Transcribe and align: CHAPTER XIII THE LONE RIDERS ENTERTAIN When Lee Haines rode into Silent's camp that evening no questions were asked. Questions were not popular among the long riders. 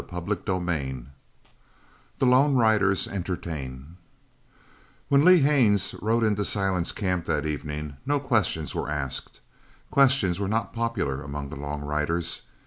CHAPTER 0.09 0.33
XIII 0.47 1.05
THE 2.17 2.25
LONE 2.25 2.55
RIDERS 2.55 3.07
ENTERTAIN 3.07 3.97
When 5.09 5.23
Lee 5.23 5.41
Haines 5.41 5.93
rode 6.01 6.23
into 6.23 6.43
Silent's 6.43 6.91
camp 6.91 7.25
that 7.25 7.45
evening 7.45 7.97
no 8.03 8.19
questions 8.19 8.73
were 8.73 8.89
asked. 8.89 9.41
Questions 9.91 10.39
were 10.39 10.47
not 10.47 10.73
popular 10.73 11.21
among 11.21 11.49
the 11.49 11.55
long 11.55 11.81
riders. 11.83 12.41